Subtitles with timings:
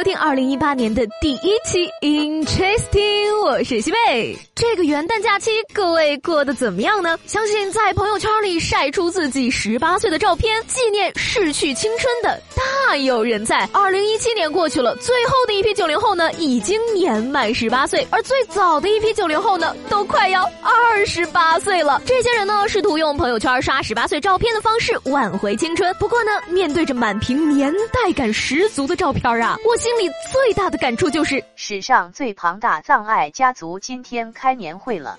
[0.00, 4.34] 收听二零一八年的第一期 Interesting，我是西贝。
[4.54, 7.18] 这个元旦假期，各位过得怎么样呢？
[7.26, 13.68] 相信在朋友圈里晒出自己十八岁的照片，纪念逝去青春的大有人在。
[13.74, 22.00] 二零一七年过去了，最后的一批九零后呢，已经年满十八岁，而最早的一批九零后呢，都快要二十八岁了。
[22.06, 25.94] 这些人呢，试图用朋友圈刷十八岁照片的方式挽回青春。
[25.98, 35.18] 不过呢，面对着满屏年代感十足的照片啊，我心里最大的感触就是史上最庞大葬爱家族今天开年会了。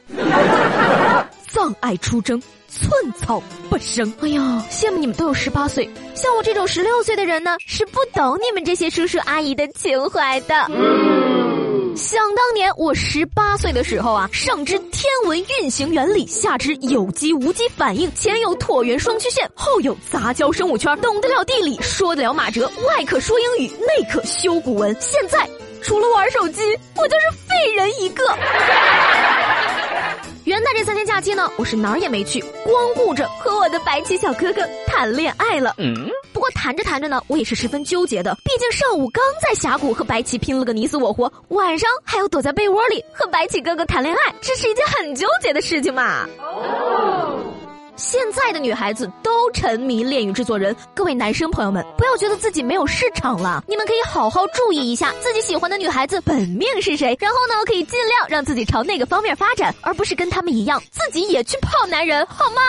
[1.48, 4.07] 葬爱出征，寸草不生。
[4.21, 11.40] 哎呦，羡慕你们都有十八岁，像我这种十六岁的人呢，是不懂你们这些叔叔阿姨的情怀的。
[11.95, 24.95] 想当年我十八岁的时候啊，上知天文运行原理，下知有机无机反应，前有椭圆双曲线，后有杂交生物圈，懂得了地理，说得了马哲，外可说英语，内可修古文。
[24.99, 25.47] 现在
[25.81, 26.62] 除了玩手机，
[26.95, 28.23] 我就是废人一个。
[30.45, 35.75] 元旦这三天假期呢，我是哪儿也没去，光顾着和我的白起小哥哥谈恋爱了。
[35.77, 46.27] 嗯，不不过谈着谈着呢，我也是十分纠结的，毕竟上午刚在峡谷和白起拼了个你死我活，晚上还要躲在被窝里和白起哥哥谈恋爱，这是一件很纠结的事情嘛。
[46.39, 47.37] 哦
[47.95, 62.62] 现在的女孩子都沉迷恋与制作人，各位男生朋友们，不要觉得自己没有市场了，你们可以好好注意一下自己喜欢的女孩子本命是谁，然后呢，可以尽量让自己朝那个方面发展，而不是跟他们一样自己也去泡男人，好吗？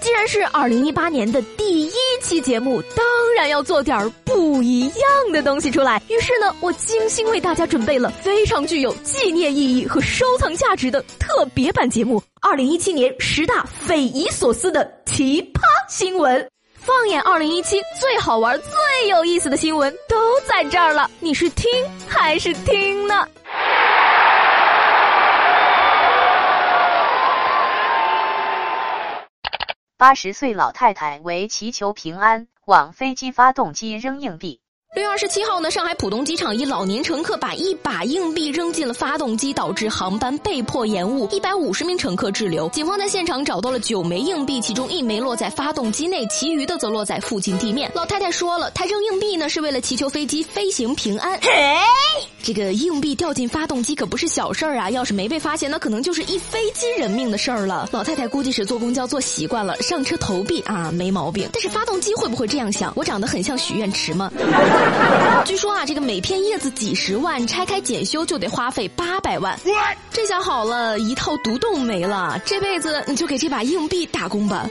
[0.00, 3.04] 既然是二零一八年的第一期节目，当
[3.36, 6.00] 然要做点儿不一样的东西出来。
[6.08, 16.48] 于是呢，我精心为大家准备了非常具有纪念意义和收藏价值的特别版节目——二零一七年十大匪夷所思的奇葩新闻。
[16.80, 20.16] 放眼二零一七，最好玩、最有意思的新闻都
[20.46, 21.10] 在这儿了。
[21.20, 21.68] 你是听
[22.06, 23.28] 还是听呢？
[29.98, 34.60] 八十岁老太太为祈求平安，往飞机发动机扔硬币。
[34.98, 42.68] 六月二十七号呢，上海浦东机场一老年乘客把一把硬币扔进了发动机，导致航班被迫延误，一百五十名乘客滞留。
[42.70, 47.88] 警方在现场找到了九枚硬币，其中一枚落在发动机内，其余的则落在附近地面。
[47.94, 51.38] 老太太说了，她扔硬币呢是为了祈求飞机飞行平安。
[51.42, 51.48] 嘿，
[52.42, 57.88] 这个硬币掉进发动机可不是小事儿啊，要是没被发现，那可能就是一飞机人命的事儿了。
[57.92, 61.48] 老太太估计是坐公交坐习惯了，上车投币啊，没毛病。
[61.52, 62.92] 但是发动机会不会这样想？
[62.96, 64.28] 我长得很像许愿池吗？
[65.44, 69.58] 据说啊，这个每片叶子几十万，拆开检修就得花费八百万。
[70.10, 74.66] 这下好了，一套独栋没了，这辈子你就给这把硬币打工吧。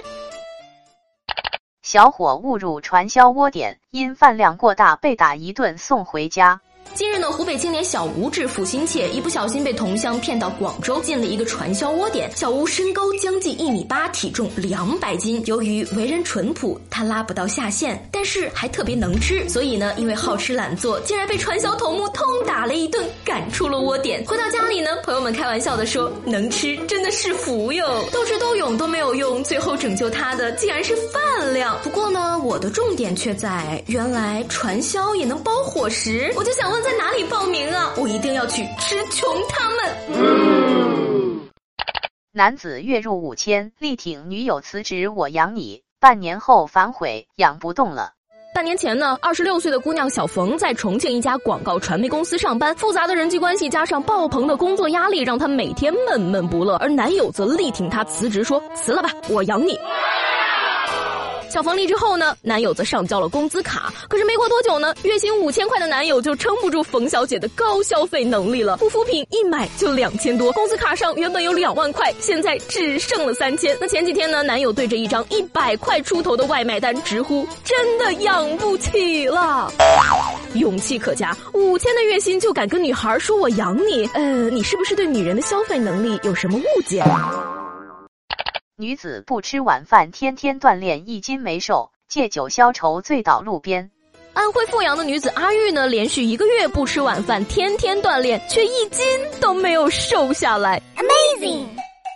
[1.81, 6.59] 小伙误入传销窝点，因饭量过大被打一顿送回家。
[6.95, 12.31] 近日呢，湖北青年小吴致富心切，一不小心被同乡骗到广州进了一个传销窝点。
[12.35, 15.41] 小吴身高将近一米八，体重两百斤。
[15.45, 24.23] 由于为人淳朴，他拉不到下线，但是还特别能吃，所以呢，因为好吃懒做，竟然被传销头目痛打了一顿，赶出了窝点。
[24.25, 36.76] 回到家里呢，朋友们开玩笑的说：“能吃真的是福哟，斗智斗勇都没有用，最后拯救他的竟然是饭量。”不过呢，我的重点却在原来传销也能包伙食，我就想问。
[36.81, 37.93] 在哪里报名啊？
[37.97, 39.77] 我一定要去吃穷他们。
[42.31, 45.81] 男子月入五千，力挺女友辞职，我养你。
[45.99, 48.11] 半年后反悔，养不动了。
[48.53, 56.75] 半年前呢，二十六岁的姑娘小冯在重庆一家广告传媒公司上班，复杂的人际关系加上爆棚的工作压力，让她每天闷闷不乐。
[56.77, 59.77] 而男友则力挺她辞职，说辞了吧，我养你。
[61.49, 63.93] 小冯离职后呢，男友则上交了工资卡。
[64.09, 68.77] 可是没过多久呢，月薪五千块的男友就撑不住冯小姐的高消费能力了。
[68.77, 73.75] 护肤品一买就两千多，工资卡上原本有两万块，现在只剩了三千。
[73.79, 79.71] 那前几天呢，男友对着一张一百块出头的外卖单直呼：“真的养不起了。”
[80.55, 84.09] 勇气可嘉，五千的月薪就敢跟女孩说我养你？
[84.13, 87.03] 呃，你是不是对女人的消费能力有什么误解？
[88.79, 93.89] 女子不吃晚饭，天天锻炼，一斤没瘦，借酒消愁，醉倒路边。
[94.33, 99.03] 安徽阜阳的女子阿玉呢，连续一个月不吃晚饭，天天锻炼，却一斤
[99.41, 100.79] 都没有瘦下来。
[100.95, 101.65] Amazing！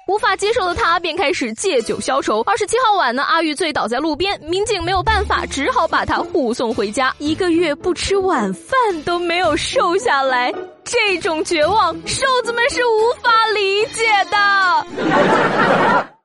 [0.08, 2.42] 无法接受的她便开始借酒消愁。
[2.42, 7.12] 二十七号晚呢，阿玉醉倒在路边，民警没有办法，只好把她护送回家。
[7.18, 10.54] 一个月不吃晚饭都没有瘦下来，
[10.84, 16.21] 这种绝望，瘦子们是无法理解的。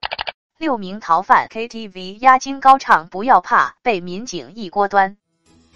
[0.59, 5.15] 六名逃犯 KTV 压惊高唱“不要怕”，被民警一锅端。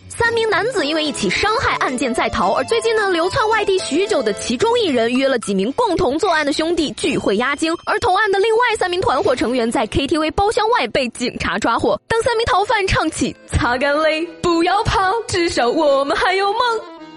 [0.09, 12.01] 三名男子因为一起伤害案件在逃，而最近呢，流窜外地许久的其中一人约了几名共同作案的兄弟聚会压惊，而同案的另外三名团伙成员在 KTV 包厢外被警察抓获。
[12.09, 16.61] 当三名逃犯唱起“擦干泪，不要怕，至少我们还有梦”，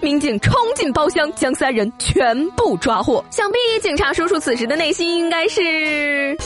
[0.02, 3.24] 民警冲进包厢将三人全部抓获。
[3.30, 6.36] 想必警察叔叔此时的内心应该是。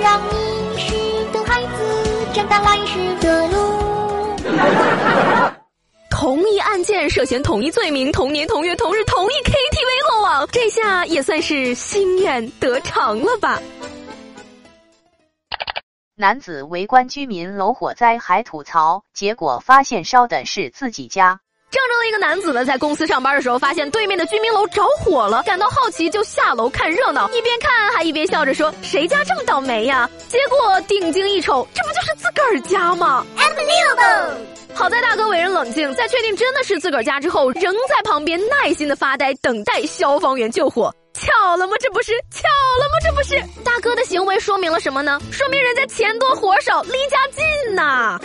[0.00, 0.50] 门，让你。
[2.70, 3.56] 来时的路。
[6.08, 13.60] 同一案件涉嫌同一罪名，同年同月同日同一 KTV 落网，这下也算是心愿得偿了吧？
[16.14, 21.40] 男子围观居民楼火灾还吐槽，结果发现烧的是自己家。
[21.70, 34.34] 郑州的一个男子呢，在公司上班的时候，发现对面的居民楼着火了，感到好奇，就下楼看热闹，一边看还一边笑着说：“谁家这么倒霉呀？”结果定睛一瞅，这不就是自个儿家吗？Unbelievable！
[34.74, 40.92] 好在大哥为人冷静，在确定真的是自个儿家之后，仍在旁边耐心的发呆，等待消防员救火。
[41.14, 41.74] 巧了吗？
[41.78, 42.48] 这不是巧
[42.80, 42.94] 了吗？
[43.04, 45.20] 这不是大哥的行为说明了什么呢？
[45.30, 48.18] 说明人家钱多活少，离家近呐。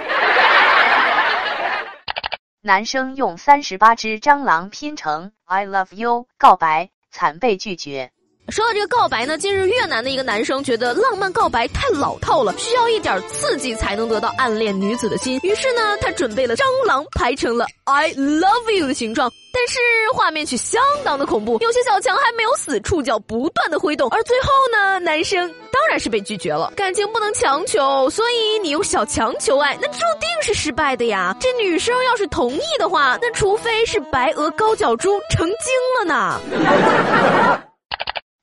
[2.67, 8.11] 男生用三十八只蟑螂拼成 "I love you" 告白，惨被拒绝。
[8.49, 15.39] 说到这个告白呢，近日越南的一个男生觉得浪漫告白太老套了，需要一点刺激才能得到暗恋女子的心。
[15.43, 19.31] 于是呢，他准备了蟑螂排成了 "I love you" 的形状。
[19.51, 19.79] 但是
[20.13, 26.71] 画面却相当的恐怖，有些小强还没有死，触角不断的挥动，而最后呢，男生当然是被拒绝了。
[26.75, 31.35] 感情不能强求，所以你用小强求爱，那注定是失败的呀。
[31.39, 35.57] 这女生要是同意的话，那除非是白鹅高脚猪成精
[35.99, 36.39] 了呢。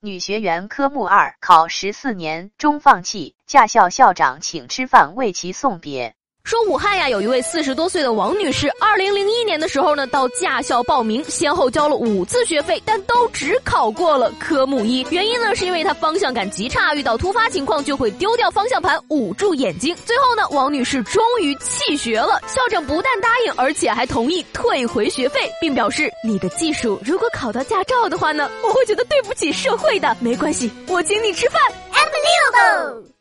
[0.05, 6.17] 女学员科目二考十四年终放弃，驾校校长请吃饭为其送别。
[6.45, 15.07] 说武汉呀，有一位四十多岁的王女士，二零零一年的时候呢，到驾校报名，先后交了五次学费，但都只考过了科目一。
[15.11, 19.97] 原因呢，是因为她方向感极差，遇到突发情况就会丢掉方向盘，捂住眼睛。
[20.05, 22.39] 最后呢，王女士终于弃学了。
[22.47, 30.15] 校长不但答应，而且还同意退回学费，并表示：“你的技术如果考到驾照的话呢，我会觉得对不起社会的。
[30.21, 31.63] 没关系，我请你吃饭。”
[31.95, 33.12] Unbelievable。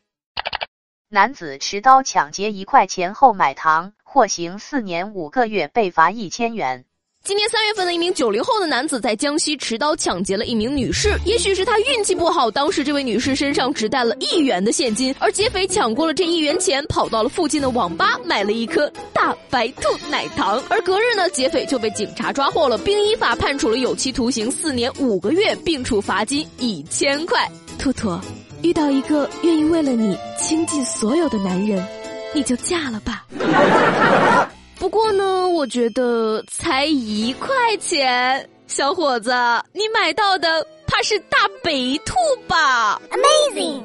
[1.14, 6.86] 男子持刀抢劫一块钱后买糖，获刑四年五个月，被罚一千元。
[7.22, 27.46] 今年三月份的一名九零后的男子在江西持刀抢劫了一名女士，也许是他运气不好，当时这位女士身上只带了一元的现金，而劫匪抢过了这一元钱，跑到了附近的网吧买了一颗大白兔奶糖，而隔日呢，劫匪就被警察抓获了，并依法判处了有期徒刑四年五个月，并处罚金一千块。
[27.78, 28.18] 兔兔。
[28.62, 31.84] 遇到一个愿意为了你倾尽所有的男人，
[32.32, 33.26] 你就嫁了吧。
[34.78, 39.32] 不过呢，我觉得才一块钱，小伙子，
[39.72, 41.72] 你买到的怕是大白
[42.04, 42.14] 兔
[42.46, 43.82] 吧？Amazing！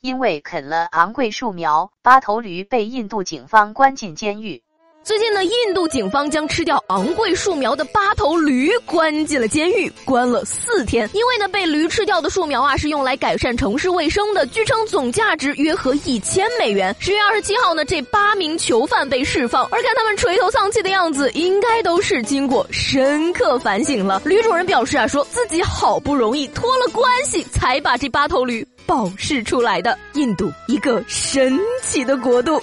[0.00, 4.62] 因为啃了昂贵树苗，八头驴被印度警方关进监狱。
[5.06, 11.08] 最近呢，印度警方将吃掉昂贵树苗的八头驴关进了监狱，关了四天。
[11.14, 16.92] 因为呢，被驴吃掉的树苗啊，是用来改善城市卫生的，据称总价值约合一千美元。
[16.98, 24.20] 十月二十七号呢，这八名囚犯被释放，而看他们垂头丧气的样子，应该都是经过深刻反省了。
[24.24, 29.96] 驴主人表示啊，说自己好不容易托了关系，才把这八头驴保释出来的。
[30.14, 32.60] 印度，一个神奇的国度。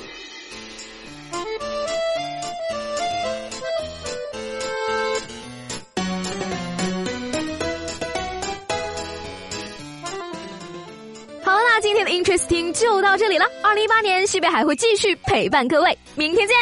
[12.06, 13.46] Interesting 就到这里了。
[13.62, 16.56] 二零一八年，西北还会继续陪伴各位，明天见。